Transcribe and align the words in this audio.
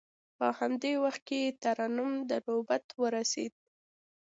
په 0.37 0.47
همدې 0.59 0.93
وخت 1.03 1.21
کې 1.29 1.55
ترنم 1.63 2.13
ته 2.29 2.37
نوبت 2.47 2.85
ورسید. 3.01 3.53